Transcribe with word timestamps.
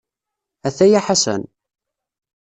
Ataya 0.67 0.99
Ḥasan. 1.05 1.43